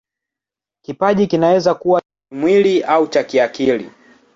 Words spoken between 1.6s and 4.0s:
kuwa cha kimwili au cha kiakili.